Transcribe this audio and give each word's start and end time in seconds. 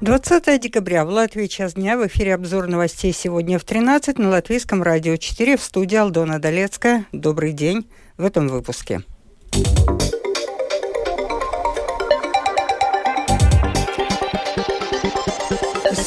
20 0.00 0.58
декабря 0.62 1.04
в 1.04 1.10
Латвии 1.10 1.46
час 1.46 1.74
дня 1.74 1.98
в 1.98 2.06
эфире 2.06 2.34
обзор 2.34 2.66
новостей 2.68 3.12
сегодня 3.12 3.58
в 3.58 3.64
13 3.64 4.18
на 4.18 4.30
Латвийском 4.30 4.82
радио 4.82 5.16
4 5.16 5.58
в 5.58 5.62
студии 5.62 5.96
Алдона 5.96 6.38
Долецкая. 6.38 7.04
Добрый 7.12 7.52
день 7.52 7.86
в 8.16 8.24
этом 8.24 8.48
выпуске. 8.48 9.02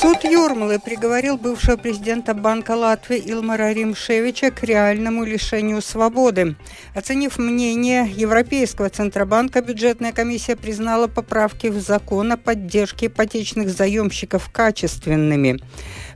Суд 0.03 0.25
Юрмалы 0.25 0.79
приговорил 0.79 1.37
бывшего 1.37 1.77
президента 1.77 2.33
Банка 2.33 2.71
Латвии 2.71 3.23
Илмара 3.25 3.71
Римшевича 3.71 4.51
к 4.51 4.61
реальному 4.63 5.23
лишению 5.23 5.81
свободы. 5.81 6.57
Оценив 6.93 7.37
мнение 7.37 8.11
Европейского 8.13 8.89
Центробанка, 8.89 9.61
бюджетная 9.61 10.11
комиссия 10.11 10.57
признала 10.57 11.07
поправки 11.07 11.67
в 11.67 11.79
закон 11.79 12.33
о 12.33 12.37
поддержке 12.37 13.05
ипотечных 13.05 13.69
заемщиков 13.69 14.49
качественными. 14.51 15.61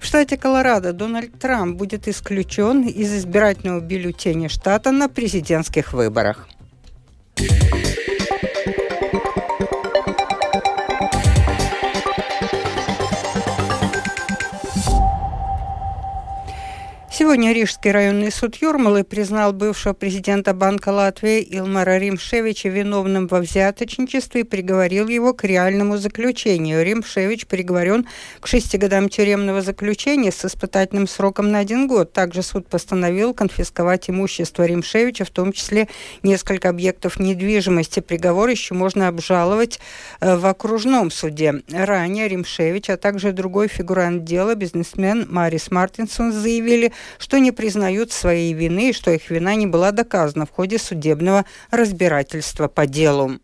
В 0.02 0.06
штате 0.06 0.36
Колорадо 0.36 0.92
Дональд 0.92 1.40
Трамп 1.40 1.78
будет 1.78 2.10
исключен 2.10 2.82
из 2.82 3.16
избирательного 3.16 3.80
бюллетеня 3.80 4.50
штата 4.50 4.92
на 4.92 5.08
президентских 5.08 5.94
выборах. 5.94 6.50
Сегодня 17.28 17.52
Рижский 17.52 17.92
районный 17.92 18.32
суд 18.32 18.56
Юрмалы 18.56 19.04
признал 19.04 19.52
бывшего 19.52 19.92
президента 19.92 20.54
Банка 20.54 20.94
Латвии 20.94 21.46
Илмара 21.58 21.98
Римшевича 21.98 22.70
виновным 22.70 23.28
во 23.28 23.42
взяточничестве 23.42 24.42
и 24.42 24.44
приговорил 24.46 25.10
его 25.10 25.34
к 25.34 25.44
реальному 25.44 25.98
заключению. 25.98 26.86
Римшевич 26.86 27.46
приговорен 27.46 28.08
к 28.40 28.48
шести 28.48 28.78
годам 28.78 29.10
тюремного 29.10 29.62
заключения 29.62 30.32
с 30.32 30.46
испытательным 30.46 31.06
сроком 31.06 31.52
на 31.52 31.60
один 31.60 31.90
год. 31.90 32.14
Также 32.14 32.42
суд 32.42 32.66
постановил 32.70 33.34
конфисковать 33.34 34.10
имущество 34.10 34.64
Римшевича, 34.64 35.26
в 35.26 35.30
том 35.30 35.52
числе 35.52 35.90
несколько 36.24 36.70
объектов 36.70 37.20
недвижимости. 37.20 38.00
Приговор 38.00 38.48
еще 38.48 38.74
можно 38.74 39.10
обжаловать 39.10 39.82
э, 40.22 40.38
в 40.38 40.46
окружном 40.46 41.12
суде. 41.12 41.62
Ранее 41.70 42.30
Римшевич, 42.30 42.90
а 42.90 42.96
также 42.96 43.34
другой 43.34 43.68
фигурант 43.68 44.24
дела, 44.24 44.56
бизнесмен 44.56 45.28
Марис 45.30 45.72
Мартинсон, 45.72 46.32
заявили, 46.32 46.94
что 47.18 47.40
не 47.40 47.52
признают 47.52 48.12
своей 48.12 48.54
вины 48.54 48.90
и 48.90 48.94
что 48.94 49.12
их 49.12 49.30
вина 49.30 49.56
не 49.56 49.68
была 49.68 49.92
доказана 49.92 50.46
в 50.46 50.52
ходе 50.52 50.78
судебного 50.78 51.46
разбирательства 51.72 52.68
по 52.68 52.86
делу. 52.86 53.40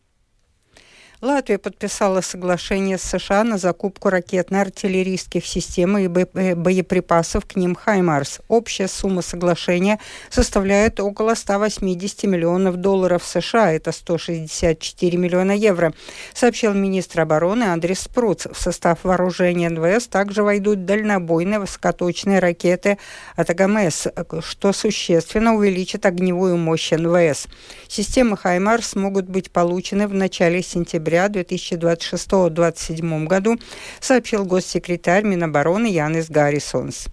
Латвия 1.23 1.57
подписала 1.57 2.19
соглашение 2.19 2.97
с 2.97 3.03
США 3.03 3.45
на 3.45 3.57
закупку 3.57 4.09
ракетно-артиллерийских 4.09 5.45
систем 5.45 5.97
и 5.97 6.09
э, 6.09 6.53
боеприпасов 6.53 7.45
к 7.45 7.55
ним 7.55 7.75
«Хаймарс». 7.75 8.41
Общая 8.49 8.89
сумма 8.89 9.21
соглашения 9.21 9.99
составляет 10.29 10.99
около 10.99 11.35
180 11.35 12.25
миллионов 12.25 12.75
долларов 12.75 13.23
США, 13.23 13.71
это 13.71 13.93
164 13.93 15.17
миллиона 15.17 15.53
евро, 15.53 15.93
сообщил 16.33 16.73
министр 16.73 17.21
обороны 17.21 17.63
Андрей 17.63 17.95
Спруц. 17.95 18.47
В 18.47 18.59
состав 18.61 19.05
вооружения 19.05 19.69
НВС 19.69 20.07
также 20.07 20.43
войдут 20.43 20.83
дальнобойные 20.83 21.59
высокоточные 21.59 22.39
ракеты 22.39 22.97
от 23.37 23.49
АГМС, 23.49 24.07
что 24.41 24.73
существенно 24.73 25.55
увеличит 25.55 26.05
огневую 26.05 26.57
мощь 26.57 26.91
НВС. 26.91 27.47
Системы 27.87 28.35
«Хаймарс» 28.35 28.95
могут 28.95 29.29
быть 29.29 29.51
получены 29.51 30.09
в 30.09 30.13
начале 30.13 30.61
сентября 30.61 31.12
октября 31.13 31.27
2026-2027 31.27 33.25
году, 33.25 33.59
сообщил 33.99 34.45
госсекретарь 34.45 35.23
Минобороны 35.23 35.87
Янис 35.87 36.29
Гаррисонс. 36.29 37.07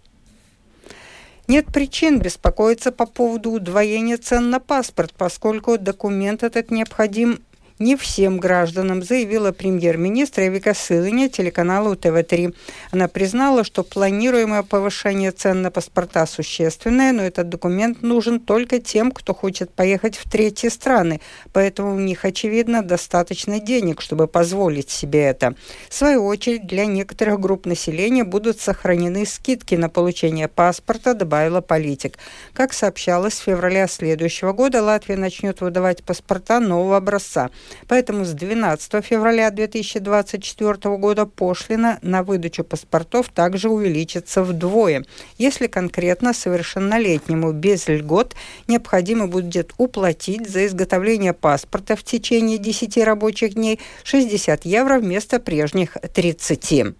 Нет 1.47 1.67
причин 1.67 2.21
беспокоиться 2.21 2.93
по 2.93 3.07
поводу 3.07 3.51
удвоения 3.51 4.17
цен 4.17 4.51
на 4.51 4.61
паспорт, 4.61 5.13
поскольку 5.17 5.79
документ 5.79 6.45
этот 6.45 6.71
необходим 6.71 7.41
не 7.81 7.97
всем 7.97 8.39
гражданам, 8.39 9.03
заявила 9.03 9.53
премьер-министр 9.53 10.43
Эвика 10.43 10.75
Сылыня 10.75 11.31
телеканалу 11.31 11.97
ТВ-3. 11.97 12.55
Она 12.93 13.09
признала, 13.09 13.65
что 13.65 13.83
планируемое 13.83 14.63
повышение 14.63 15.33
цен 15.33 15.63
на 15.63 15.71
паспорта 15.71 16.27
существенное, 16.27 17.13
но 17.13 17.23
этот 17.23 17.49
документ 17.49 18.03
нужен 18.03 18.39
только 18.39 18.81
тем, 18.81 19.11
кто 19.11 19.35
хочет 19.35 19.73
поехать 19.73 20.17
в 20.17 20.31
третьи 20.31 20.69
страны, 20.69 21.21
поэтому 21.55 21.95
у 21.95 21.99
них, 21.99 22.27
очевидно, 22.27 22.83
достаточно 22.83 23.59
денег, 23.61 24.03
чтобы 24.03 24.27
позволить 24.27 24.91
себе 24.91 25.23
это. 25.23 25.55
В 25.89 25.95
свою 25.95 26.27
очередь, 26.27 26.67
для 26.67 26.85
некоторых 26.85 27.41
групп 27.41 27.65
населения 27.65 28.25
будут 28.25 28.61
сохранены 28.61 29.25
скидки 29.25 29.75
на 29.75 29.89
получение 29.89 30.49
паспорта, 30.49 31.15
добавила 31.15 31.63
политик. 31.63 32.19
Как 32.53 32.75
сообщалось, 32.75 33.41
в 33.41 33.45
феврале 33.45 33.89
следующего 33.89 34.53
года 34.53 34.83
Латвия 34.83 35.17
начнет 35.17 35.63
выдавать 35.63 36.05
паспорта 36.05 36.61
нового 36.61 36.99
образца. 36.99 37.49
Поэтому 37.89 38.25
с 38.25 38.33
12 38.33 39.05
февраля 39.05 39.51
2024 39.51 40.97
года 40.97 41.27
пошлина 41.27 41.99
на 42.03 42.23
выдачу 42.23 42.65
паспортов 42.65 43.29
также 43.29 43.69
увеличится 43.69 44.43
вдвое. 44.43 45.05
Если 45.39 45.67
конкретно 45.67 46.33
совершеннолетнему 46.33 47.53
без 47.53 47.89
льгот 47.89 48.35
необходимо 48.69 49.27
будет 49.27 49.73
уплатить 49.79 50.49
за 50.49 50.67
изготовление 50.67 51.33
паспорта 51.33 51.97
в 51.97 52.05
течение 52.05 52.59
10 52.59 52.99
рабочих 52.99 53.55
дней 53.55 53.81
60 54.05 54.65
евро 54.65 54.99
вместо 54.99 55.41
прежних 55.41 55.97
30. 56.15 56.95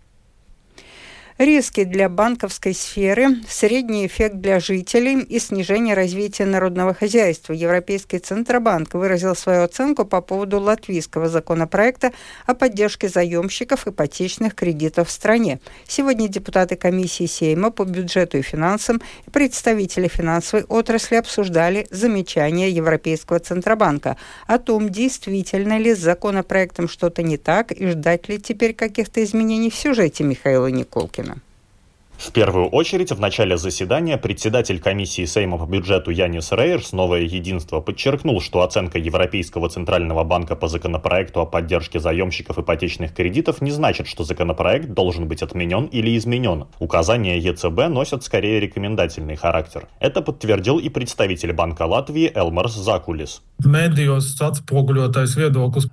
Риски 1.41 1.85
для 1.85 2.11
банковской 2.11 2.75
сферы, 2.75 3.29
средний 3.49 4.07
эффект 4.07 4.35
для 4.35 4.61
жителей 4.61 5.23
и 5.23 5.39
снижение 5.39 5.95
развития 5.95 6.45
народного 6.45 6.93
хозяйства. 6.93 7.55
Европейский 7.55 8.19
Центробанк 8.19 8.93
выразил 8.93 9.35
свою 9.35 9.63
оценку 9.63 10.05
по 10.05 10.21
поводу 10.21 10.61
латвийского 10.61 11.31
законопроекта 11.31 12.13
о 12.45 12.53
поддержке 12.55 13.09
заемщиков 13.09 13.87
ипотечных 13.87 14.55
кредитов 14.55 15.09
в 15.09 15.11
стране. 15.11 15.61
Сегодня 15.89 16.29
депутаты 16.29 16.77
комиссии 16.77 17.25
Сейма 17.25 17.71
по 17.71 17.87
бюджету 17.87 18.37
и 18.37 18.43
финансам 18.43 19.01
и 19.27 19.31
представители 19.31 20.09
финансовой 20.09 20.67
отрасли 20.67 21.15
обсуждали 21.15 21.87
замечания 21.91 22.69
Европейского 22.69 23.39
Центробанка 23.39 24.19
о 24.47 24.59
том, 24.59 24.91
действительно 24.91 25.79
ли 25.79 25.95
с 25.95 26.01
законопроектом 26.01 26.87
что-то 26.87 27.23
не 27.23 27.39
так 27.39 27.73
и 27.73 27.87
ждать 27.87 28.29
ли 28.29 28.39
теперь 28.39 28.75
каких-то 28.75 29.25
изменений 29.25 29.71
в 29.71 29.75
сюжете 29.75 30.23
Михаила 30.23 30.67
Николкина. 30.67 31.30
В 32.21 32.33
первую 32.33 32.67
очередь, 32.67 33.13
в 33.13 33.19
начале 33.19 33.57
заседания 33.57 34.19
председатель 34.19 34.79
комиссии 34.79 35.25
Сейма 35.25 35.57
по 35.57 35.65
бюджету 35.65 36.11
Янис 36.11 36.53
Рейерс 36.53 36.93
«Новое 36.93 37.23
единство» 37.23 37.81
подчеркнул, 37.81 38.43
что 38.43 38.61
оценка 38.61 38.99
Европейского 38.99 39.71
Центрального 39.71 40.23
банка 40.23 40.55
по 40.55 40.69
законопроекту 40.69 41.41
о 41.41 41.47
поддержке 41.47 41.99
заемщиков 41.99 42.59
ипотечных 42.59 43.15
кредитов 43.15 43.63
не 43.63 43.71
значит, 43.71 44.07
что 44.07 44.25
законопроект 44.25 44.91
должен 44.91 45.29
быть 45.29 45.43
отменен 45.43 45.87
или 45.87 46.15
изменен. 46.19 46.67
Указания 46.79 47.39
ЕЦБ 47.39 47.89
носят 47.89 48.23
скорее 48.23 48.61
рекомендательный 48.61 49.37
характер. 49.37 49.89
Это 49.99 50.21
подтвердил 50.21 50.79
и 50.79 50.91
представитель 50.91 51.55
Банка 51.55 51.85
Латвии 51.87 52.31
Элмарс 52.35 52.75
Закулис. 52.75 53.41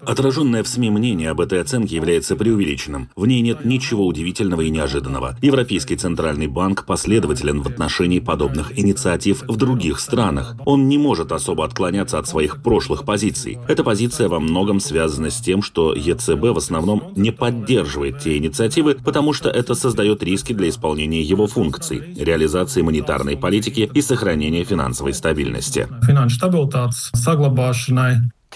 Отраженное 0.06 0.64
в 0.64 0.68
СМИ 0.68 0.90
мнение 0.90 1.30
об 1.30 1.40
этой 1.40 1.62
оценке 1.62 1.96
является 1.96 2.36
преувеличенным. 2.36 3.10
В 3.16 3.26
ней 3.26 3.40
нет 3.42 3.64
ничего 3.64 4.06
удивительного 4.06 4.62
и 4.62 4.70
неожиданного. 4.70 5.38
Европейский 5.42 5.96
Центральный 5.96 6.17
Центральный 6.18 6.48
банк 6.48 6.86
последователен 6.86 7.62
в 7.62 7.68
отношении 7.68 8.18
подобных 8.18 8.76
инициатив 8.76 9.44
в 9.48 9.56
других 9.56 10.00
странах. 10.00 10.56
Он 10.66 10.88
не 10.88 10.98
может 10.98 11.32
особо 11.32 11.64
отклоняться 11.64 12.18
от 12.18 12.28
своих 12.28 12.64
прошлых 12.64 13.06
позиций. 13.06 13.60
Эта 13.68 13.84
позиция 13.84 14.28
во 14.28 14.40
многом 14.40 14.80
связана 14.80 15.30
с 15.30 15.40
тем, 15.40 15.62
что 15.62 15.94
ЕЦБ 15.94 16.56
в 16.56 16.58
основном 16.58 17.14
не 17.16 17.30
поддерживает 17.30 18.18
те 18.18 18.36
инициативы, 18.38 18.96
потому 18.96 19.32
что 19.32 19.52
это 19.52 19.76
создает 19.76 20.24
риски 20.24 20.54
для 20.54 20.70
исполнения 20.70 21.22
его 21.22 21.46
функций, 21.46 22.02
реализации 22.18 22.82
монетарной 22.82 23.38
политики 23.38 23.88
и 23.94 24.02
сохранения 24.02 24.64
финансовой 24.64 25.14
стабильности. 25.14 25.88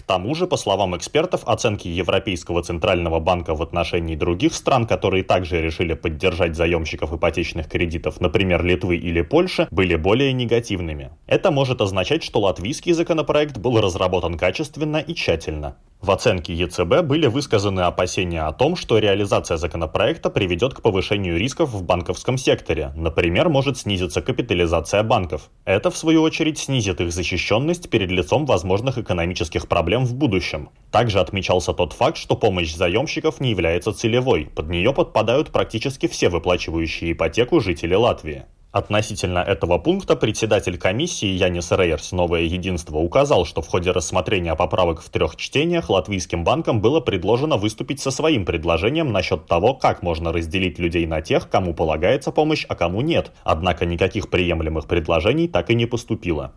К 0.02 0.04
тому 0.04 0.34
же, 0.34 0.48
по 0.48 0.58
словам 0.58 0.98
экспертов, 0.98 1.44
оценки 1.46 1.88
Европейского 1.88 2.64
Центрального 2.64 3.20
банка 3.20 3.54
в 3.54 3.62
отношении 3.62 4.16
других 4.16 4.56
стран, 4.56 4.88
которые 4.88 5.24
также 5.24 5.62
решили 5.62 5.94
поддержать 5.94 6.56
заемщиков 6.56 7.14
ипотечных 7.14 7.70
кредитов, 7.70 8.20
например, 8.20 8.66
Литвы 8.66 8.98
или 8.98 9.22
Польши, 9.22 9.68
были 9.70 9.96
более 9.96 10.34
негативными. 10.34 11.12
Это 11.28 11.52
может 11.52 11.82
означать, 11.82 12.24
что 12.24 12.40
латвийский 12.40 12.94
законопроект 12.94 13.60
был 13.60 13.80
разработан 13.80 14.40
качественно 14.40 14.98
и 14.98 15.14
тщательно. 15.14 15.76
В 16.02 16.10
оценке 16.10 16.52
ЕЦБ 16.56 17.04
были 17.04 17.28
высказаны 17.28 17.82
опасения 17.82 18.42
о 18.42 18.52
том, 18.54 18.76
что 18.76 18.98
реализация 18.98 19.58
законопроекта 19.58 20.32
приведет 20.32 20.74
к 20.74 20.82
повышению 20.82 21.38
рисков 21.38 21.70
в 21.70 21.84
банковском 21.84 22.40
секторе. 22.40 22.92
Например, 22.96 23.50
может 23.50 23.78
снизиться 23.78 24.24
капитализация 24.24 25.04
банков. 25.04 25.52
Это, 25.64 25.92
в 25.92 25.98
свою 25.98 26.24
очередь, 26.24 26.58
снизит 26.58 27.02
их 27.02 27.14
защищенность 27.14 27.92
перед 27.92 28.10
лицом 28.10 28.48
возможных 28.48 28.98
экономических 28.98 29.68
проблем 29.68 29.91
проблем 29.92 30.06
в 30.06 30.16
будущем. 30.16 30.70
Также 30.90 31.20
отмечался 31.20 31.74
тот 31.74 31.92
факт, 31.92 32.16
что 32.16 32.38
помощь 32.38 32.74
заемщиков 32.74 33.42
не 33.42 33.50
является 33.50 33.92
целевой. 33.92 34.46
Под 34.56 34.70
нее 34.70 34.94
подпадают 34.94 35.52
практически 35.52 36.08
все 36.08 36.30
выплачивающие 36.30 37.12
ипотеку 37.12 37.60
жители 37.60 37.94
Латвии. 37.94 38.46
Относительно 38.72 39.40
этого 39.40 39.80
пункта 39.80 40.16
председатель 40.16 40.78
комиссии 40.78 41.28
Янис 41.28 41.72
Рейерс 41.72 42.14
«Новое 42.14 42.44
единство» 42.44 43.00
указал, 43.00 43.46
что 43.46 43.62
в 43.62 43.68
ходе 43.68 43.92
рассмотрения 43.92 44.56
поправок 44.56 45.02
в 45.02 45.10
трех 45.10 45.36
чтениях 45.36 45.90
латвийским 45.90 46.46
банкам 46.46 46.80
было 46.80 47.02
предложено 47.02 47.58
выступить 47.58 48.00
со 48.00 48.12
своим 48.12 48.46
предложением 48.46 49.12
насчет 49.12 49.46
того, 49.46 49.74
как 49.74 50.04
можно 50.04 50.32
разделить 50.32 50.80
людей 50.80 51.06
на 51.06 51.22
тех, 51.22 51.50
кому 51.50 51.74
полагается 51.74 52.32
помощь, 52.32 52.66
а 52.70 52.76
кому 52.76 53.02
нет. 53.02 53.34
Однако 53.44 53.86
никаких 53.86 54.30
приемлемых 54.30 54.86
предложений 54.86 55.50
так 55.50 55.70
и 55.70 55.76
не 55.76 55.86
поступило. 55.86 56.54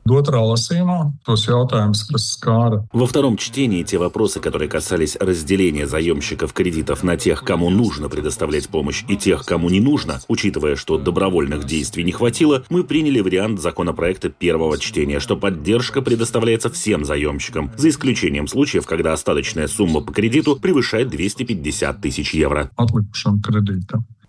Во 2.92 3.06
втором 3.06 3.36
чтении 3.36 3.82
те 3.82 3.98
вопросы, 3.98 4.38
которые 4.38 4.68
касались 4.68 5.16
разделения 5.16 5.88
заемщиков 5.88 6.52
кредитов 6.52 7.02
на 7.02 7.16
тех, 7.16 7.42
кому 7.42 7.70
нужно 7.70 8.08
предоставлять 8.08 8.68
помощь, 8.68 9.02
и 9.08 9.16
тех, 9.16 9.44
кому 9.44 9.68
не 9.68 9.80
нужно, 9.80 10.20
учитывая, 10.28 10.76
что 10.76 10.96
добровольных 10.96 11.64
действий 11.64 12.03
не 12.04 12.12
хватило, 12.12 12.64
мы 12.70 12.84
приняли 12.84 13.20
вариант 13.20 13.60
законопроекта 13.60 14.28
первого 14.28 14.78
чтения, 14.78 15.18
что 15.18 15.36
поддержка 15.36 16.02
предоставляется 16.02 16.70
всем 16.70 17.04
заемщикам, 17.04 17.72
за 17.76 17.88
исключением 17.88 18.46
случаев, 18.46 18.86
когда 18.86 19.12
остаточная 19.12 19.66
сумма 19.66 20.00
по 20.00 20.12
кредиту 20.12 20.56
превышает 20.56 21.08
250 21.08 22.00
тысяч 22.00 22.34
евро. 22.34 22.70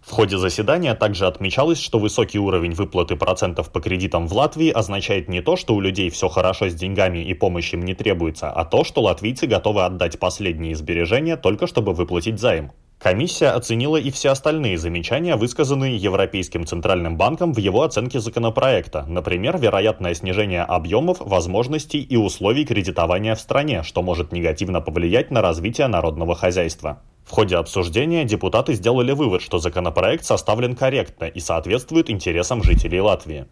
В 0.06 0.12
ходе 0.12 0.38
заседания 0.38 0.94
также 0.94 1.26
отмечалось, 1.26 1.82
что 1.82 1.98
высокий 1.98 2.38
уровень 2.38 2.74
выплаты 2.74 3.16
процентов 3.16 3.72
по 3.72 3.82
кредитам 3.82 4.28
в 4.28 4.34
Латвии 4.34 4.70
означает 4.70 5.28
не 5.30 5.42
то, 5.42 5.56
что 5.56 5.74
у 5.74 5.82
людей 5.82 6.12
все 6.12 6.30
хорошо 6.30 6.70
с 6.70 6.76
деньгами 6.76 7.26
и 7.26 7.34
помощь 7.34 7.74
им 7.74 7.82
не 7.82 7.96
требуется, 7.96 8.52
а 8.52 8.66
то, 8.66 8.84
что 8.84 9.02
латвийцы 9.02 9.48
готовы 9.48 9.84
отдать 9.84 10.20
последние 10.20 10.76
сбережения 10.76 11.38
только 11.38 11.66
чтобы 11.66 11.94
выплатить 11.94 12.40
займ. 12.40 12.72
Комиссия 13.00 13.50
оценила 13.50 13.98
и 13.98 14.10
все 14.10 14.30
остальные 14.30 14.78
замечания, 14.78 15.36
высказанные 15.36 15.98
Европейским 15.98 16.66
Центральным 16.66 17.18
банком 17.18 17.54
в 17.54 17.58
его 17.58 17.84
оценке 17.84 18.20
законопроекта, 18.20 19.06
например, 19.08 19.58
вероятное 19.58 20.14
снижение 20.16 20.64
объемов, 20.64 21.20
возможностей 21.20 22.02
и 22.02 22.16
условий 22.16 22.66
кредитования 22.66 23.36
в 23.36 23.40
стране, 23.40 23.84
что 23.84 24.02
может 24.02 24.32
негативно 24.32 24.82
повлиять 24.82 25.30
на 25.30 25.42
развитие 25.42 25.88
народного 25.88 26.36
хозяйства. 26.36 27.02
В 27.26 27.32
ходе 27.32 27.58
обсуждения 27.58 28.24
депутаты 28.24 28.74
сделали 28.74 29.12
вывод, 29.12 29.42
что 29.42 29.60
законопроект 29.60 30.24
составлен 30.26 30.76
корректно 30.76 31.26
и 31.26 31.40
соответствует 31.40 32.10
интересам 32.10 32.64
жителей 32.64 33.02
Латвии. 33.02 33.46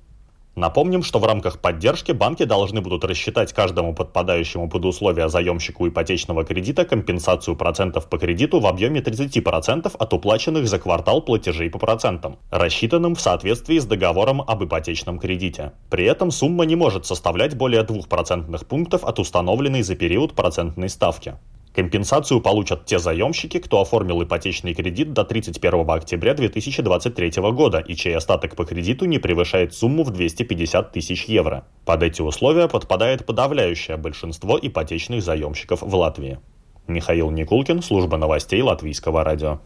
Напомним, 0.56 1.02
что 1.02 1.18
в 1.18 1.26
рамках 1.26 1.60
поддержки 1.60 2.12
банки 2.12 2.44
должны 2.44 2.80
будут 2.82 3.04
рассчитать 3.04 3.52
каждому 3.54 3.96
подпадающему 3.96 4.70
под 4.70 4.86
условия 4.86 5.28
заемщику 5.28 5.88
ипотечного 5.88 6.44
кредита 6.44 6.86
компенсацию 6.86 7.56
процентов 7.56 8.08
по 8.08 8.20
кредиту 8.20 8.60
в 8.60 8.68
объеме 8.68 9.00
30% 9.00 9.96
от 9.98 10.14
уплаченных 10.14 10.68
за 10.68 10.78
квартал 10.78 11.24
платежей 11.24 11.72
по 11.72 11.80
процентам, 11.80 12.38
рассчитанным 12.52 13.16
в 13.16 13.22
соответствии 13.22 13.80
с 13.80 13.86
договором 13.86 14.42
об 14.42 14.64
ипотечном 14.64 15.18
кредите. 15.18 15.72
При 15.90 16.06
этом 16.06 16.30
сумма 16.30 16.66
не 16.66 16.76
может 16.76 17.08
составлять 17.08 17.58
более 17.58 17.82
2% 17.82 18.66
пунктов 18.66 19.04
от 19.06 19.18
установленной 19.18 19.82
за 19.82 19.96
период 19.96 20.34
процентной 20.34 20.90
ставки. 20.90 21.34
Компенсацию 21.74 22.40
получат 22.40 22.86
те 22.86 23.00
заемщики, 23.00 23.58
кто 23.58 23.82
оформил 23.82 24.22
ипотечный 24.22 24.76
кредит 24.76 25.14
до 25.14 25.24
31 25.24 25.90
октября 25.90 26.36
2023 26.36 27.32
года 27.52 27.80
и 27.80 27.96
чей 27.96 28.16
остаток 28.16 28.56
по 28.56 28.64
кредиту 28.64 29.06
не 29.06 29.18
превышает 29.18 29.74
сумму 29.74 30.04
в 30.04 30.12
250 30.12 30.92
тысяч 30.92 31.26
евро. 31.26 31.66
Под 31.86 32.04
эти 32.04 32.22
условия 32.22 32.68
подпадает 32.68 33.26
подавляющее 33.26 33.98
большинство 33.98 34.60
ипотечных 34.62 35.24
заемщиков 35.24 35.82
в 35.82 35.96
Латвии. 35.96 36.40
Михаил 36.88 37.32
Никулкин, 37.32 37.82
служба 37.82 38.18
новостей 38.18 38.62
Латвийского 38.62 39.24
радио. 39.24 39.62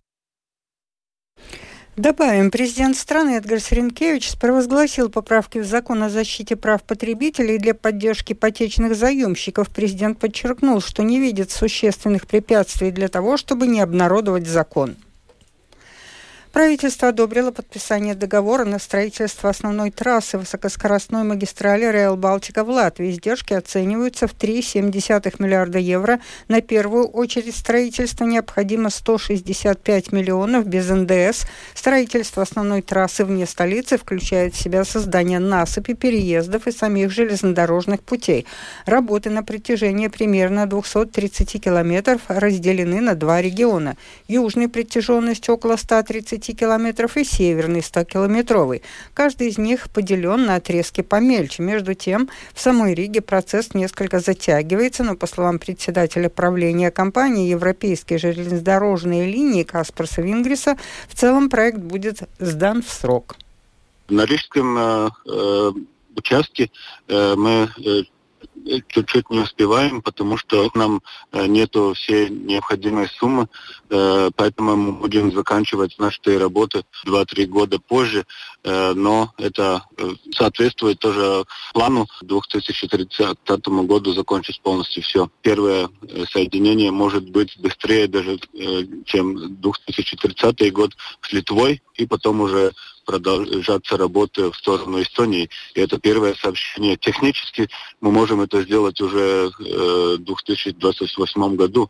Добавим, 1.97 2.51
президент 2.51 2.95
страны 2.95 3.37
Эдгар 3.37 3.59
Сренкевич 3.59 4.37
провозгласил 4.37 5.09
поправки 5.09 5.57
в 5.57 5.65
закон 5.65 6.03
о 6.03 6.11
защите 6.11 6.55
прав 6.55 6.83
потребителей 6.83 7.57
для 7.57 7.73
поддержки 7.73 8.33
ипотечных 8.33 8.95
заемщиков. 8.95 9.67
Президент 9.71 10.19
подчеркнул, 10.19 10.79
что 10.79 11.01
не 11.01 11.19
видит 11.19 11.49
существенных 11.49 12.27
препятствий 12.27 12.91
для 12.91 13.07
того, 13.07 13.35
чтобы 13.35 13.65
не 13.65 13.81
обнародовать 13.81 14.45
закон. 14.45 14.95
Правительство 16.51 17.09
одобрило 17.09 17.51
подписание 17.51 18.15
договора 18.15 18.63
на 18.63 18.79
строительство 18.79 19.49
основной 19.49 19.91
трассы 19.91 20.37
высокоскоростной 20.37 21.23
магистрали 21.23 21.91
Реал 21.91 22.15
Балтика 22.15 22.63
в 22.63 22.69
Латвии. 22.69 23.11
Издержки 23.11 23.53
оцениваются 23.53 24.27
в 24.27 24.33
3,7 24.33 25.35
миллиарда 25.39 25.77
евро. 25.77 26.19
На 26.47 26.61
первую 26.61 27.05
очередь 27.05 27.55
строительство 27.55 28.23
необходимо 28.23 28.89
165 28.89 30.11
миллионов 30.11 30.65
без 30.65 30.89
НДС. 30.89 31.45
Строительство 31.75 32.43
основной 32.43 32.81
трассы 32.81 33.25
вне 33.25 33.45
столицы 33.45 33.97
включает 33.97 34.55
в 34.55 34.59
себя 34.59 34.85
создание 34.85 35.39
насыпи, 35.39 35.93
переездов 35.93 36.65
и 36.67 36.71
самих 36.71 37.11
железнодорожных 37.11 38.01
путей. 38.01 38.45
Работы 38.85 39.29
на 39.29 39.43
протяжении 39.43 40.07
примерно 40.07 40.65
230 40.65 41.61
километров 41.61 42.21
разделены 42.29 43.01
на 43.01 43.15
два 43.15 43.41
региона. 43.41 43.97
Южной 44.27 44.69
протяженностью 44.69 45.53
около 45.53 45.75
130 45.75 46.36
километров 46.39 47.17
и 47.17 47.23
северный 47.23 47.79
100-километровый. 47.79 48.81
Каждый 49.13 49.49
из 49.49 49.57
них 49.57 49.89
поделен 49.89 50.45
на 50.45 50.55
отрезки 50.55 51.01
помельче. 51.01 51.63
Между 51.63 51.93
тем, 51.93 52.29
в 52.53 52.59
самой 52.59 52.93
Риге 52.93 53.21
процесс 53.21 53.73
несколько 53.73 54.19
затягивается, 54.19 55.03
но, 55.03 55.15
по 55.15 55.27
словам 55.27 55.59
председателя 55.59 56.29
правления 56.29 56.91
компании 56.91 57.49
«Европейские 57.49 58.19
железнодорожные 58.19 59.25
линии» 59.25 59.63
Каспарса 59.63 60.21
Вингриса, 60.21 60.77
в 61.07 61.15
целом 61.15 61.49
проект 61.49 61.79
будет 61.79 62.23
сдан 62.39 62.83
в 62.83 62.89
срок. 62.89 63.35
На 64.09 64.25
рижском 64.25 64.77
э, 64.77 65.09
э 65.25 65.71
участке 66.17 66.71
э, 67.07 67.35
мы 67.35 67.69
э, 67.77 68.03
чуть-чуть 68.87 69.29
не 69.29 69.39
успеваем, 69.39 70.01
потому 70.01 70.37
что 70.37 70.69
нам 70.73 71.01
э, 71.31 71.45
нету 71.47 71.93
всей 71.93 72.29
необходимой 72.29 73.07
суммы, 73.07 73.47
э, 73.89 74.29
поэтому 74.35 74.75
мы 74.75 74.91
будем 74.93 75.31
заканчивать 75.31 75.97
наши 75.97 76.37
работы 76.37 76.83
2-3 77.05 77.45
года 77.45 77.79
позже, 77.79 78.25
э, 78.63 78.93
но 78.93 79.33
это 79.37 79.83
соответствует 80.33 80.99
тоже 80.99 81.43
плану 81.73 82.07
к 82.07 82.23
2030 82.23 83.67
году 83.85 84.13
закончить 84.13 84.61
полностью 84.61 85.03
все. 85.03 85.29
Первое 85.41 85.89
соединение 86.31 86.91
может 86.91 87.29
быть 87.29 87.57
быстрее 87.59 88.07
даже, 88.07 88.39
чем 89.05 89.59
2030 89.61 90.73
год 90.73 90.91
с 91.21 91.31
Литвой, 91.31 91.81
и 91.95 92.05
потом 92.05 92.41
уже 92.41 92.73
продолжаться 93.07 93.97
работы 93.97 94.51
в 94.51 94.55
сторону 94.55 95.01
Эстонии. 95.01 95.49
И 95.73 95.79
это 95.79 95.97
первое 95.97 96.35
сообщение. 96.35 96.97
Технически 96.97 97.69
мы 98.01 98.11
можем 98.11 98.41
это 98.41 98.61
сделать 98.61 98.99
уже 99.01 99.49
э, 99.59 100.15
в 100.15 100.17
2028 100.19 101.55
году. 101.55 101.89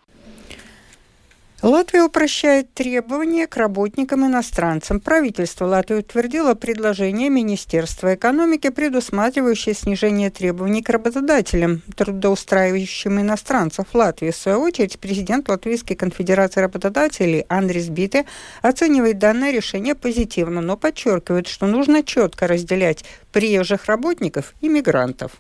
Латвия 1.63 2.03
упрощает 2.03 2.71
требования 2.75 3.47
к 3.47 3.57
работникам-иностранцам. 3.57 4.99
Правительство 4.99 5.65
Латвии 5.65 5.95
утвердило 5.95 6.53
предложение 6.53 7.31
Министерства 7.31 8.13
экономики, 8.13 8.69
предусматривающее 8.69 9.73
снижение 9.73 10.29
требований 10.29 10.83
к 10.83 10.89
работодателям, 10.89 11.81
трудоустраивающим 11.95 13.21
иностранцев 13.21 13.87
Латвии. 13.93 14.29
В 14.29 14.35
свою 14.35 14.61
очередь, 14.61 14.99
президент 14.99 15.49
Латвийской 15.49 15.95
конфедерации 15.95 16.61
работодателей 16.61 17.43
Андрис 17.49 17.89
Бите 17.89 18.27
оценивает 18.61 19.17
данное 19.17 19.51
решение 19.51 19.95
позитивно, 19.95 20.61
но 20.61 20.77
подчеркивает, 20.77 21.47
что 21.47 21.65
нужно 21.65 22.03
четко 22.03 22.45
разделять 22.45 23.03
приезжих 23.31 23.85
работников 23.85 24.53
и 24.61 24.69
мигрантов 24.69 25.31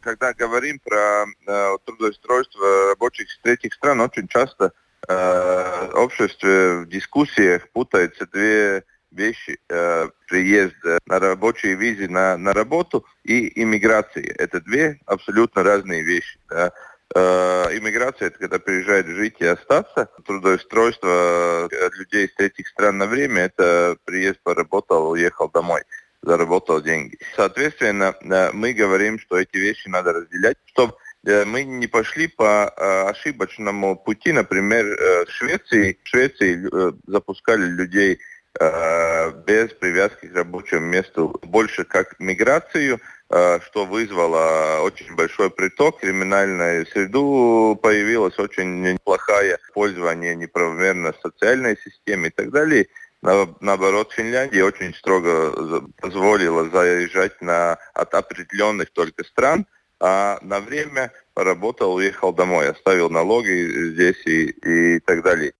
когда 0.00 0.34
говорим 0.34 0.78
про 0.80 1.24
э, 1.24 1.76
трудоустройство 1.86 2.88
рабочих 2.90 3.26
из 3.26 3.38
третьих 3.38 3.72
стран, 3.72 4.02
очень 4.02 4.28
часто 4.28 4.74
э, 5.08 5.90
обществе 5.94 6.80
в 6.80 6.88
дискуссиях 6.88 7.68
путаются 7.70 8.26
две 8.26 8.84
вещи. 9.10 9.58
Э, 9.68 10.08
приезд 10.28 10.74
на 11.06 11.18
рабочей 11.18 11.74
визе 11.74 12.08
на, 12.08 12.36
на 12.36 12.52
работу 12.52 13.04
и 13.24 13.62
иммиграция. 13.62 14.34
Это 14.38 14.60
две 14.60 15.00
абсолютно 15.06 15.62
разные 15.62 16.02
вещи. 16.02 16.38
Да. 16.48 16.72
Э, 17.14 17.68
иммиграция– 17.76 18.28
это 18.28 18.38
когда 18.38 18.58
приезжает 18.58 19.06
жить 19.06 19.36
и 19.38 19.46
остаться. 19.46 20.08
Трудоустройство 20.26 21.68
людей 21.98 22.26
из 22.26 22.34
третьих 22.34 22.68
стран 22.68 22.98
на 22.98 23.06
время– 23.06 23.42
это 23.44 23.96
приезд, 24.04 24.40
поработал, 24.42 25.10
уехал 25.10 25.48
домой 25.48 25.82
заработал 26.22 26.80
деньги. 26.80 27.18
Соответственно, 27.36 28.14
э, 28.22 28.50
мы 28.52 28.72
говорим, 28.72 29.18
что 29.18 29.36
эти 29.36 29.58
вещи 29.58 29.88
надо 29.88 30.14
разделять, 30.14 30.56
чтобы 30.64 30.94
Э, 30.94 31.03
мы 31.24 31.64
не 31.64 31.86
пошли 31.86 32.28
по 32.28 32.72
э, 32.76 33.10
ошибочному 33.10 33.96
пути. 33.96 34.32
Например, 34.32 34.84
э, 34.84 35.24
в 35.24 35.30
Швеции, 35.30 35.98
в 36.02 36.08
Швеции 36.08 36.68
запускали 37.06 37.64
людей 37.64 38.18
без 38.56 39.72
привязки 39.72 40.26
к 40.26 40.36
рабочему 40.36 40.82
месту 40.82 41.40
больше 41.42 41.82
как 41.82 42.20
миграцию, 42.20 43.00
что 43.28 43.84
вызвало 43.84 44.78
очень 44.82 45.16
большой 45.16 45.50
приток 45.50 45.98
криминальной 45.98 46.86
среду, 46.86 47.76
появилась 47.82 48.38
очень 48.38 48.80
неплохая 48.80 49.58
пользование 49.72 50.36
неправомерно 50.36 51.12
социальной 51.20 51.76
системой 51.78 52.28
и 52.28 52.32
так 52.32 52.52
далее. 52.52 52.86
Наоборот, 53.22 54.12
Финляндия 54.12 54.62
очень 54.62 54.94
строго 54.94 55.82
позволила 56.00 56.70
заезжать 56.70 57.42
на, 57.42 57.78
от 57.92 58.14
определенных 58.14 58.92
только 58.92 59.24
стран, 59.24 59.66
а 60.06 60.38
на 60.42 60.60
время 60.60 61.12
поработал, 61.32 61.94
уехал 61.94 62.34
домой, 62.34 62.68
оставил 62.68 63.08
налоги 63.08 63.92
здесь 63.92 64.26
и, 64.26 64.50
и 64.50 65.00
так 65.00 65.22
далее. 65.22 65.54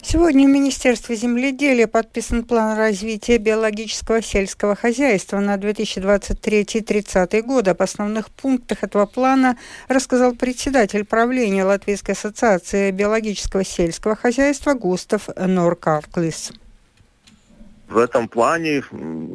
Сегодня 0.00 0.46
в 0.46 0.50
Министерстве 0.50 1.16
земледелия 1.16 1.86
подписан 1.86 2.44
план 2.44 2.78
развития 2.78 3.36
биологического 3.36 4.22
сельского 4.22 4.74
хозяйства 4.74 5.38
на 5.40 5.56
2023-2030 5.56 7.42
годы. 7.42 7.72
Об 7.72 7.82
основных 7.82 8.30
пунктах 8.30 8.82
этого 8.82 9.04
плана 9.04 9.58
рассказал 9.88 10.34
председатель 10.34 11.04
правления 11.04 11.64
Латвийской 11.64 12.12
ассоциации 12.12 12.90
биологического 12.90 13.64
сельского 13.64 14.16
хозяйства 14.16 14.72
Густав 14.72 15.28
Норкарклис. 15.36 16.52
В 17.88 17.98
этом 17.98 18.28
плане 18.28 18.82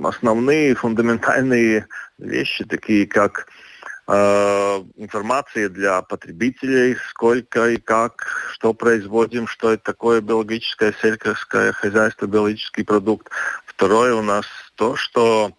основные 0.03 0.75
фундаментальные 0.75 1.87
вещи, 2.17 2.65
такие 2.65 3.07
как 3.07 3.47
Э, 4.13 4.83
информации 4.97 5.67
для 5.67 6.01
потребителей, 6.01 6.97
сколько 7.09 7.69
и 7.69 7.77
как, 7.77 8.49
что 8.51 8.73
производим, 8.73 9.47
что 9.47 9.71
это 9.71 9.83
такое 9.83 10.19
биологическое 10.19 10.93
сельское 11.01 11.71
хозяйство, 11.71 12.25
биологический 12.25 12.83
продукт. 12.83 13.29
Второе 13.65 14.15
у 14.15 14.21
нас 14.21 14.45
то, 14.75 14.97
что 14.97 15.53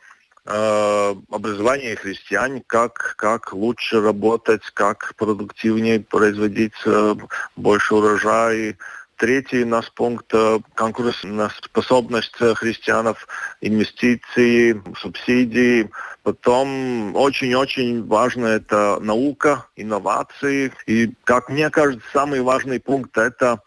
э, 0.45 1.15
образование 1.31 1.97
христиан, 1.97 2.63
как, 2.67 3.15
как 3.17 3.55
лучше 3.55 4.03
работать, 4.03 4.65
как 4.75 5.15
продуктивнее 5.17 6.01
производить 6.01 6.75
э, 6.85 7.15
больше 7.57 7.95
урожая, 7.95 8.77
Третий 9.17 9.65
наш 9.65 9.93
пункт 9.93 10.27
э,– 10.33 10.59
конкурентоспособность 10.75 12.37
христианов, 12.37 13.27
инвестиции, 13.61 14.83
субсидии. 14.99 15.91
Потом 16.23 17.15
очень-очень 17.15 18.07
важно 18.07 18.47
это 18.47 18.99
наука, 19.01 19.67
инновации. 19.77 20.73
И, 20.87 21.13
как 21.25 21.49
мне 21.49 21.71
кажется, 21.71 22.05
самый 22.13 22.43
важный 22.43 22.81
пункт– 22.81 23.17
это 23.19 23.61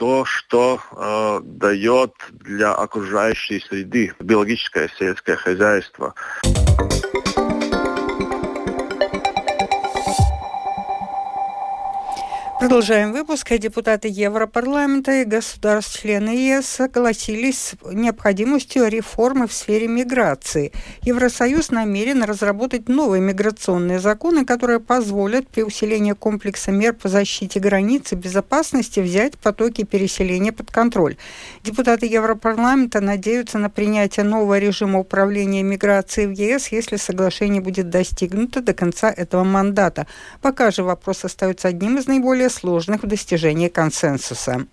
то, 0.00 0.24
что 0.24 0.80
э, 0.92 1.40
дает 1.44 2.14
для 2.30 2.72
окружающей 2.72 3.60
среды 3.60 4.14
биологическое 4.18 4.90
сельское 4.98 5.36
хозяйство. 5.36 6.14
Продолжаем 12.60 13.12
выпуск. 13.12 13.50
Депутаты 13.58 14.08
Европарламента 14.08 15.22
и 15.22 15.24
государств-члены 15.24 16.28
ЕС 16.28 16.66
согласились 16.66 17.58
с 17.58 17.74
необходимостью 17.90 18.86
реформы 18.86 19.46
в 19.48 19.52
сфере 19.54 19.88
миграции. 19.88 20.70
Евросоюз 21.00 21.70
намерен 21.70 22.22
разработать 22.22 22.86
новые 22.86 23.22
миграционные 23.22 23.98
законы, 23.98 24.44
которые 24.44 24.78
позволят 24.78 25.48
при 25.48 25.62
усилении 25.62 26.12
комплекса 26.12 26.70
мер 26.70 26.92
по 26.92 27.08
защите 27.08 27.58
границ 27.60 28.12
и 28.12 28.16
безопасности 28.16 29.00
взять 29.00 29.38
потоки 29.38 29.84
переселения 29.84 30.52
под 30.52 30.70
контроль. 30.70 31.16
Депутаты 31.64 32.04
Европарламента 32.04 33.00
надеются 33.00 33.56
на 33.56 33.70
принятие 33.70 34.26
нового 34.26 34.58
режима 34.58 34.98
управления 34.98 35.62
миграцией 35.62 36.26
в 36.26 36.32
ЕС, 36.32 36.68
если 36.68 36.96
соглашение 36.96 37.62
будет 37.62 37.88
достигнуто 37.88 38.60
до 38.60 38.74
конца 38.74 39.10
этого 39.10 39.44
мандата. 39.44 40.06
Пока 40.42 40.70
же 40.70 40.82
вопрос 40.82 41.24
остается 41.24 41.66
одним 41.68 41.96
из 41.96 42.06
наиболее 42.06 42.49
сложных 42.50 43.02
в 43.02 43.06
достижении 43.06 43.68
консенсуса. 43.68 44.66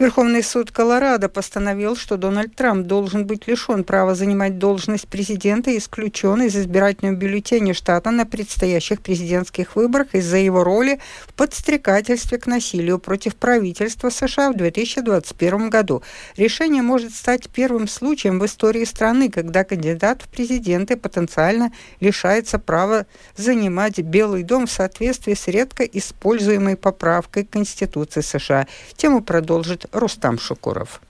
Верховный 0.00 0.42
суд 0.42 0.70
Колорадо 0.70 1.28
постановил, 1.28 1.94
что 1.94 2.16
Дональд 2.16 2.54
Трамп 2.54 2.86
должен 2.86 3.26
быть 3.26 3.46
лишен 3.46 3.84
права 3.84 4.14
занимать 4.14 4.56
должность 4.56 5.06
президента 5.06 5.70
и 5.70 5.76
исключен 5.76 6.40
из 6.40 6.56
избирательного 6.56 7.16
бюллетеня 7.16 7.74
штата 7.74 8.10
на 8.10 8.24
предстоящих 8.24 9.02
президентских 9.02 9.76
выборах 9.76 10.14
из-за 10.14 10.38
его 10.38 10.64
роли 10.64 11.00
в 11.28 11.34
подстрекательстве 11.34 12.38
к 12.38 12.46
насилию 12.46 12.98
против 12.98 13.36
правительства 13.36 14.08
США 14.08 14.52
в 14.52 14.56
2021 14.56 15.68
году. 15.68 16.02
Решение 16.38 16.80
может 16.80 17.14
стать 17.14 17.50
первым 17.50 17.86
случаем 17.86 18.38
в 18.38 18.46
истории 18.46 18.84
страны, 18.86 19.28
когда 19.28 19.64
кандидат 19.64 20.22
в 20.22 20.28
президенты 20.28 20.96
потенциально 20.96 21.72
лишается 22.00 22.58
права 22.58 23.04
занимать 23.36 23.98
Белый 23.98 24.44
дом 24.44 24.66
в 24.66 24.70
соответствии 24.70 25.34
с 25.34 25.46
редко 25.46 25.84
используемой 25.84 26.76
поправкой 26.78 27.44
Конституции 27.44 28.22
США. 28.22 28.66
Тему 28.96 29.20
продолжит 29.22 29.89
Рустам 29.92 30.38
Шукуров. 30.38 31.00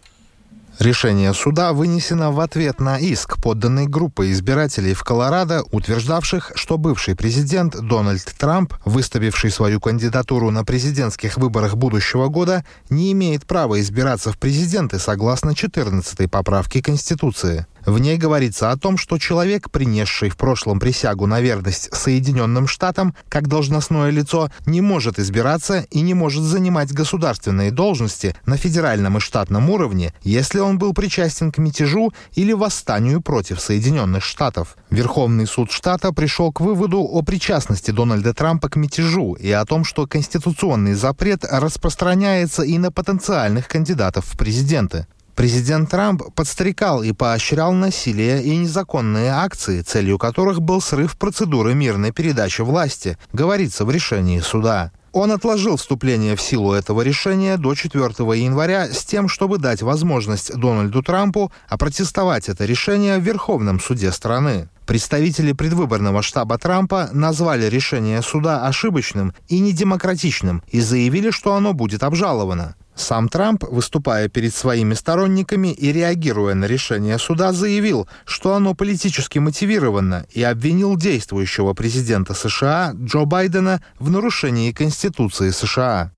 Решение 0.78 1.34
суда 1.34 1.75
вынесено 1.75 2.32
в 2.32 2.40
ответ 2.40 2.80
на 2.80 2.99
иск, 2.99 3.37
подданный 3.37 3.87
группой 3.87 4.32
избирателей 4.32 4.94
в 4.94 5.02
Колорадо, 5.04 5.62
утверждавших, 5.72 6.52
что 6.54 6.78
бывший 6.78 7.14
президент 7.14 7.76
Дональд 7.76 8.25
Трамп, 8.38 8.72
выставивший 8.87 9.50
свою 9.50 9.78
кандидатуру 9.78 10.50
на 10.50 10.64
президентских 10.64 11.37
выборах 11.37 11.76
будущего 11.76 12.28
года, 12.28 12.64
не 12.88 13.12
имеет 13.12 13.44
права 13.44 13.78
избираться 13.78 14.32
в 14.32 14.38
президенты 14.38 14.99
согласно 14.99 15.50
14-й 15.50 16.28
поправке 16.28 16.82
Конституции. 16.82 17.66
В 17.87 17.99
ней 17.99 18.16
говорится 18.16 18.70
о 18.70 18.76
том, 18.76 18.96
что 18.96 19.18
человек, 19.18 19.70
принесший 19.70 20.28
в 20.28 20.37
прошлом 20.37 20.78
присягу 20.80 21.26
на 21.26 21.40
верность 21.40 21.88
Соединенным 21.94 22.66
Штатам, 22.66 23.14
как 23.28 23.49
должностное 23.49 24.10
лицо, 24.10 24.50
не 24.66 24.80
может 24.80 25.18
избираться 25.18 25.87
и 25.90 26.00
не 26.00 26.14
может 26.14 26.42
занимать 26.42 26.92
государственные 26.92 27.70
должности 27.70 28.37
на 28.46 28.56
федеральном 28.56 29.16
и 29.16 29.20
штатном 29.20 29.70
уровне, 29.70 30.12
если 30.22 30.58
он 30.58 30.78
был 30.78 30.92
причастен 30.92 31.52
к 31.52 31.58
мятежу 31.58 32.12
или 32.34 32.52
восстанию 32.52 33.20
против 33.20 33.60
Соединенных 33.60 34.25
Штатов. 34.25 34.76
Верховный 34.90 35.46
суд 35.46 35.70
штата 35.70 36.12
пришел 36.12 36.52
к 36.52 36.60
выводу 36.60 37.00
о 37.00 37.22
причастности 37.22 37.90
Дональда 37.90 38.34
Трампа 38.34 38.68
к 38.68 38.76
мятежу 38.76 39.34
и 39.34 39.50
о 39.50 39.64
том, 39.64 39.84
что 39.84 40.06
конституционный 40.06 40.94
запрет 40.94 41.44
распространяется 41.44 42.62
и 42.62 42.78
на 42.78 42.90
потенциальных 42.92 43.68
кандидатов 43.68 44.26
в 44.26 44.37
президенты. 44.37 45.06
Президент 45.40 45.88
Трамп 45.88 46.23
подстрекал 46.35 47.02
и 47.02 47.12
поощрял 47.12 47.73
насилие 47.73 48.42
и 48.42 48.54
незаконные 48.59 49.30
акции, 49.30 49.80
целью 49.80 50.18
которых 50.18 50.61
был 50.61 50.82
срыв 50.82 51.16
процедуры 51.16 51.73
мирной 51.73 52.12
передачи 52.12 52.61
власти, 52.61 53.16
говорится 53.32 53.87
в 53.87 53.90
решении 53.90 54.40
суда. 54.40 54.92
Он 55.12 55.32
отложил 55.32 55.78
вступление 55.78 56.37
в 56.37 56.42
силу 56.42 56.75
этого 56.75 57.00
решения 57.00 57.56
до 57.56 57.75
4 57.75 58.02
января 58.38 58.92
с 58.92 59.02
тем, 59.06 59.28
чтобы 59.28 59.56
дать 59.56 59.80
возможность 59.80 60.54
Дональду 60.54 61.02
Трампу 61.02 61.50
опротестовать 61.70 62.50
это 62.50 62.66
решение 62.66 63.16
в 63.16 63.23
Верховном 63.23 63.80
суде 63.80 64.12
страны. 64.12 64.68
Представители 64.85 65.52
предвыборного 65.52 66.20
штаба 66.20 66.59
Трампа 66.59 67.09
назвали 67.14 67.64
решение 67.64 68.20
суда 68.20 68.66
ошибочным 68.66 69.32
и 69.49 69.61
недемократичным 69.61 70.62
и 70.68 70.82
заявили, 70.82 71.30
что 71.30 71.54
оно 71.54 71.73
будет 71.73 72.02
обжаловано. 72.02 72.75
Сам 73.00 73.28
Трамп, 73.28 73.64
выступая 73.64 74.28
перед 74.28 74.54
своими 74.54 74.95
сторонниками 74.95 75.73
и 75.73 75.90
реагируя 75.92 76.54
на 76.54 76.66
решение 76.66 77.19
суда, 77.19 77.52
заявил, 77.52 78.09
что 78.25 78.54
оно 78.54 78.75
политически 78.75 79.38
мотивировано 79.38 80.26
и 80.30 80.42
обвинил 80.42 80.97
действующего 80.97 81.73
президента 81.73 82.35
США 82.35 82.92
Джо 82.95 83.25
Байдена 83.25 83.83
в 83.99 84.11
нарушении 84.11 84.73
Конституции 84.73 85.50
США. 85.50 86.12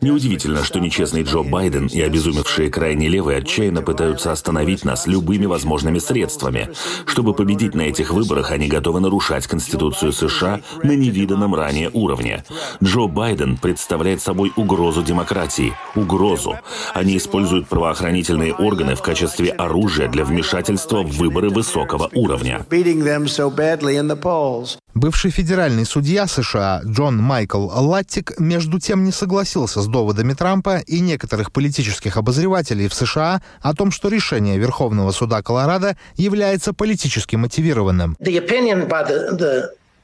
Неудивительно, 0.00 0.64
что 0.64 0.80
нечестный 0.80 1.22
Джо 1.22 1.42
Байден 1.42 1.86
и 1.86 2.00
обезумевшие 2.00 2.70
крайне 2.70 3.08
левые 3.08 3.38
отчаянно 3.38 3.82
пытаются 3.82 4.32
остановить 4.32 4.84
нас 4.84 5.06
любыми 5.06 5.46
возможными 5.46 6.00
средствами. 6.00 6.70
Чтобы 7.06 7.34
победить 7.34 7.76
на 7.76 7.82
этих 7.82 8.10
выборах, 8.10 8.50
они 8.50 8.66
готовы 8.66 8.98
нарушать 8.98 9.46
Конституцию 9.46 10.12
США 10.12 10.60
на 10.82 10.90
невиданном 10.96 11.54
ранее 11.54 11.88
уровне. 11.92 12.44
Джо 12.82 13.06
Байден 13.06 13.58
представляет 13.58 14.20
собой 14.20 14.52
угрозу 14.56 15.04
демократии. 15.04 15.74
Угрозу. 15.94 16.58
Они 16.94 17.16
используют 17.16 17.68
правоохранительные 17.68 18.54
органы 18.54 18.96
в 18.96 19.02
качестве 19.02 19.50
оружия 19.50 20.08
для 20.08 20.24
вмешательства 20.24 21.02
в 21.04 21.16
выборы 21.16 21.48
высокого 21.48 22.10
уровня. 22.12 22.66
Бывший 24.94 25.30
федеральный 25.30 25.86
судья 25.86 26.26
США 26.26 26.82
Джон 26.84 27.16
Майкл 27.16 27.66
Латтик 27.66 28.38
между 28.38 28.78
тем 28.78 29.04
не 29.04 29.12
согласился 29.12 29.80
с 29.80 29.86
доводами 29.86 30.34
Трампа 30.34 30.80
и 30.86 31.00
некоторых 31.00 31.50
политических 31.50 32.18
обозревателей 32.18 32.88
в 32.88 32.94
США 32.94 33.40
о 33.62 33.74
том, 33.74 33.90
что 33.90 34.08
решение 34.08 34.58
Верховного 34.58 35.12
суда 35.12 35.40
Колорадо 35.42 35.96
является 36.16 36.74
политически 36.74 37.36
мотивированным. 37.36 38.16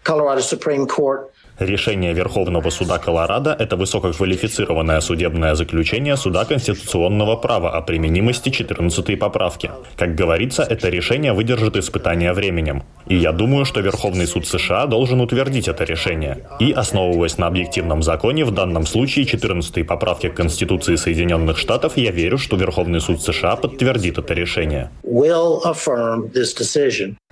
Colorado 0.04 0.40
Supreme 0.40 0.86
Court 0.86 1.28
Решение 1.58 2.12
Верховного 2.12 2.70
суда 2.70 2.98
Колорадо– 2.98 3.50
это 3.58 3.76
высококвалифицированное 3.76 5.00
судебное 5.00 5.56
заключение 5.56 6.16
Суда 6.16 6.44
конституционного 6.44 7.34
права 7.34 7.76
о 7.76 7.82
применимости 7.82 8.48
14-й 8.48 9.16
поправки. 9.16 9.70
Как 9.96 10.14
говорится, 10.14 10.62
это 10.62 10.88
решение 10.88 11.32
выдержит 11.32 11.76
испытания 11.76 12.32
временем. 12.32 12.84
И 13.08 13.16
я 13.16 13.32
думаю, 13.32 13.64
что 13.64 13.80
Верховный 13.80 14.28
суд 14.28 14.46
США 14.46 14.86
должен 14.86 15.20
утвердить 15.20 15.66
это 15.66 15.82
решение. 15.82 16.46
И, 16.60 16.70
основываясь 16.70 17.38
на 17.38 17.48
объективном 17.48 18.04
законе, 18.04 18.44
в 18.44 18.52
данном 18.52 18.86
случае 18.86 19.24
14-й 19.24 19.82
поправки 19.82 20.28
к 20.28 20.34
Конституции 20.34 20.94
Соединенных 20.94 21.58
Штатов, 21.58 21.96
я 21.96 22.12
верю, 22.12 22.38
что 22.38 22.56
Верховный 22.56 23.00
суд 23.00 23.20
США 23.20 23.56
подтвердит 23.56 24.18
это 24.18 24.32
решение. 24.32 24.90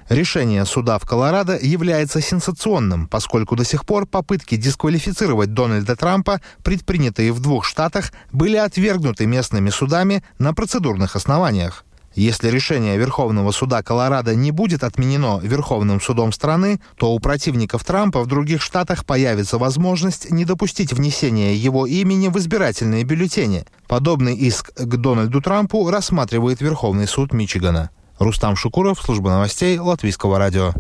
Решение 0.09 0.65
суда 0.65 1.01
в 1.01 1.05
Колорадо 1.05 1.59
является 1.61 2.21
сенсационным, 2.21 3.09
поскольку 3.09 3.57
до 3.57 3.65
сих 3.65 3.85
пор 3.85 4.07
попытки 4.07 4.55
дисквалифицировать 4.55 5.53
Дональда 5.53 5.97
Трампа, 5.97 6.41
предпринятые 6.63 7.33
в 7.33 7.41
двух 7.41 7.65
штатах, 7.65 8.13
были 8.31 8.57
отвергнуты 8.57 9.27
местными 9.27 9.71
судами 9.71 10.23
на 10.39 10.55
процедурных 10.55 11.17
основаниях. 11.17 11.85
Если 12.15 12.49
решение 12.49 12.97
Верховного 12.97 13.51
суда 13.51 13.83
Колорадо 13.83 14.35
не 14.35 14.51
будет 14.53 14.85
отменено 14.85 15.39
Верховным 15.43 16.01
судом 16.01 16.33
страны, 16.33 16.81
то 16.97 17.13
у 17.13 17.19
противников 17.19 17.85
Трампа 17.85 18.23
в 18.23 18.27
других 18.27 18.63
штатах 18.63 19.05
появится 19.05 19.59
возможность 19.59 20.31
не 20.31 20.47
допустить 20.47 20.95
внесения 20.95 21.55
его 21.55 21.85
имени 21.85 22.29
в 22.29 22.39
избирательные 22.39 23.05
бюллетени. 23.05 23.67
Подобный 23.87 24.35
иск 24.35 24.73
к 24.73 24.97
Дональду 24.97 25.43
Трампу 25.43 25.91
рассматривает 25.91 26.63
Верховный 26.63 27.07
суд 27.07 27.35
Мичигана. 27.35 27.91
Рустам 28.19 28.57
Шукуров, 28.57 29.01
служба 29.01 29.31
новостей 29.31 29.79
Латвийского 29.79 30.39
радио. 30.39 30.73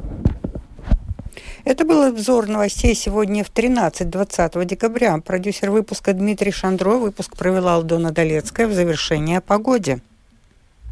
Это 1.64 1.84
был 1.84 2.02
обзор 2.04 2.46
новостей 2.46 2.94
сегодня 2.94 3.44
в 3.44 3.50
13-20 3.50 4.64
декабря. 4.64 5.18
Продюсер 5.18 5.70
выпуска 5.70 6.12
Дмитрий 6.12 6.52
Шандро. 6.52 6.96
Выпуск 6.96 7.36
провела 7.36 7.74
Алдона 7.74 8.12
Долецкая 8.12 8.68
в 8.68 8.72
завершение 8.72 9.38
о 9.38 9.40
погоде. 9.40 10.00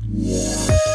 Yeah 0.03 0.94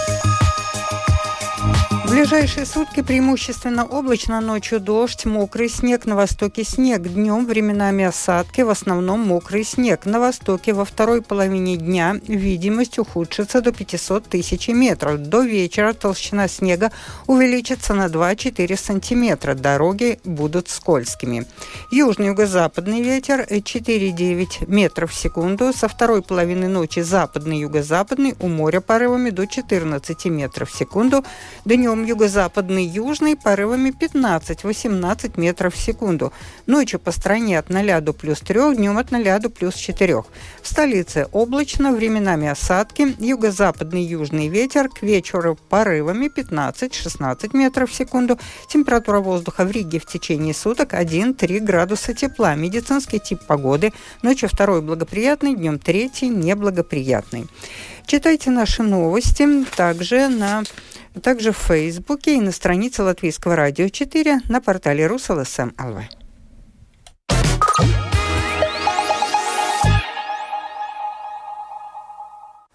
ближайшие 2.09 2.65
сутки 2.65 3.01
преимущественно 3.01 3.85
облачно, 3.85 4.41
ночью 4.41 4.79
дождь, 4.79 5.25
мокрый 5.25 5.69
снег, 5.69 6.05
на 6.05 6.15
востоке 6.15 6.63
снег, 6.63 7.03
днем 7.03 7.45
временами 7.45 8.05
осадки, 8.05 8.61
в 8.61 8.69
основном 8.69 9.19
мокрый 9.19 9.63
снег. 9.63 10.05
На 10.05 10.19
востоке 10.19 10.73
во 10.73 10.85
второй 10.85 11.21
половине 11.21 11.77
дня 11.77 12.19
видимость 12.27 12.97
ухудшится 12.97 13.61
до 13.61 13.71
500 13.71 14.25
тысяч 14.25 14.69
метров. 14.69 15.17
До 15.17 15.41
вечера 15.41 15.93
толщина 15.93 16.47
снега 16.47 16.91
увеличится 17.27 17.93
на 17.93 18.07
2-4 18.07 18.75
сантиметра. 18.75 19.53
Дороги 19.53 20.19
будут 20.23 20.69
скользкими. 20.69 21.45
Южный 21.91 22.27
юго-западный 22.27 23.01
ветер 23.01 23.41
4-9 23.41 24.65
метров 24.67 25.11
в 25.11 25.15
секунду. 25.15 25.73
Со 25.73 25.87
второй 25.87 26.23
половины 26.23 26.67
ночи 26.69 27.01
западный 27.01 27.59
юго-западный 27.59 28.35
у 28.39 28.47
моря 28.47 28.81
порывами 28.81 29.29
до 29.29 29.45
14 29.45 30.25
метров 30.25 30.71
в 30.71 30.75
секунду. 30.75 31.23
Днем 31.65 31.98
юго-западный, 32.03 32.85
южный 32.85 33.35
порывами 33.35 33.89
15-18 33.89 35.39
метров 35.39 35.73
в 35.73 35.77
секунду. 35.77 36.33
Ночью 36.65 36.99
по 36.99 37.11
стране 37.11 37.59
от 37.59 37.69
0 37.69 38.01
до 38.01 38.13
плюс 38.13 38.39
3, 38.39 38.75
днем 38.75 38.97
от 38.97 39.11
0 39.11 39.39
до 39.39 39.49
плюс 39.49 39.75
4. 39.75 40.23
В 40.61 40.67
столице 40.67 41.27
облачно, 41.31 41.91
временами 41.91 42.47
осадки, 42.47 43.15
юго-западный 43.19 44.03
южный 44.03 44.47
ветер, 44.47 44.89
к 44.89 45.01
вечеру 45.01 45.57
порывами 45.69 46.27
15-16 46.27 47.55
метров 47.55 47.91
в 47.91 47.95
секунду. 47.95 48.39
Температура 48.67 49.19
воздуха 49.19 49.65
в 49.65 49.71
Риге 49.71 49.99
в 49.99 50.05
течение 50.05 50.53
суток 50.53 50.93
1-3 50.93 51.59
градуса 51.59 52.13
тепла. 52.13 52.55
Медицинский 52.55 53.19
тип 53.19 53.41
погоды. 53.45 53.93
Ночью 54.21 54.49
второй 54.49 54.81
благоприятный, 54.81 55.55
днем 55.55 55.79
третий 55.79 56.29
неблагоприятный. 56.29 57.47
Читайте 58.05 58.49
наши 58.49 58.81
новости 58.81 59.65
также 59.75 60.29
на 60.29 60.63
также 61.21 61.51
в 61.51 61.57
Фейсбуке 61.57 62.35
и 62.35 62.41
на 62.41 62.51
странице 62.51 63.03
Латвийского 63.03 63.55
радио 63.55 63.89
4 63.89 64.41
на 64.49 64.61
портале 64.61 65.07
РусЛСМ 65.07 65.71
ЛВ. 65.77 66.18